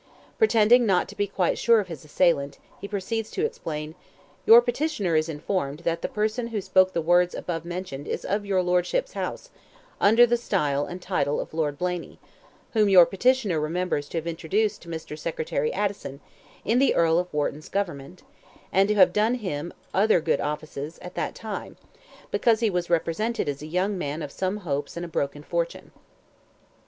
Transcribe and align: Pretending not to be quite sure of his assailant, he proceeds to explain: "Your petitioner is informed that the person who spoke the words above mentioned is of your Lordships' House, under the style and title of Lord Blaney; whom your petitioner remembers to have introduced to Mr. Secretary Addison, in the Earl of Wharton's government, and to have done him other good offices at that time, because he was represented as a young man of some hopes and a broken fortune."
Pretending 0.39 0.87
not 0.87 1.07
to 1.09 1.15
be 1.15 1.27
quite 1.27 1.59
sure 1.59 1.79
of 1.79 1.87
his 1.87 2.03
assailant, 2.03 2.57
he 2.79 2.87
proceeds 2.87 3.29
to 3.29 3.45
explain: 3.45 3.93
"Your 4.47 4.59
petitioner 4.59 5.15
is 5.15 5.29
informed 5.29 5.81
that 5.81 6.01
the 6.01 6.07
person 6.07 6.47
who 6.47 6.59
spoke 6.59 6.93
the 6.93 7.03
words 7.03 7.35
above 7.35 7.65
mentioned 7.65 8.07
is 8.07 8.25
of 8.25 8.43
your 8.43 8.63
Lordships' 8.63 9.13
House, 9.13 9.51
under 9.99 10.25
the 10.25 10.37
style 10.37 10.85
and 10.87 11.03
title 11.03 11.39
of 11.39 11.53
Lord 11.53 11.77
Blaney; 11.77 12.17
whom 12.73 12.89
your 12.89 13.05
petitioner 13.05 13.59
remembers 13.59 14.09
to 14.09 14.17
have 14.17 14.25
introduced 14.25 14.81
to 14.81 14.89
Mr. 14.89 15.15
Secretary 15.15 15.71
Addison, 15.71 16.19
in 16.65 16.79
the 16.79 16.95
Earl 16.95 17.19
of 17.19 17.31
Wharton's 17.31 17.69
government, 17.69 18.23
and 18.71 18.89
to 18.89 18.95
have 18.95 19.13
done 19.13 19.35
him 19.35 19.71
other 19.93 20.19
good 20.19 20.41
offices 20.41 20.97
at 21.03 21.13
that 21.13 21.35
time, 21.35 21.77
because 22.31 22.59
he 22.61 22.71
was 22.71 22.89
represented 22.89 23.47
as 23.47 23.61
a 23.61 23.67
young 23.67 23.99
man 23.99 24.23
of 24.23 24.31
some 24.31 24.57
hopes 24.65 24.97
and 24.97 25.05
a 25.05 25.07
broken 25.07 25.43
fortune." 25.43 25.91